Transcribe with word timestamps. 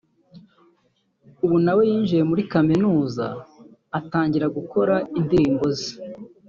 ubu 1.43 1.55
nawe 1.65 1.81
yinjiye 1.89 2.23
muri 2.29 2.43
muzika 2.93 3.25
atangira 3.99 4.47
gukora 4.57 4.95
indirimbo 5.19 5.65
ze 5.77 5.91